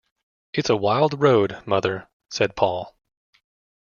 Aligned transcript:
“It’s 0.53 0.67
a 0.71 0.75
wild 0.75 1.21
road, 1.21 1.61
mother,” 1.67 2.09
said 2.31 2.55
Paul. 2.55 2.95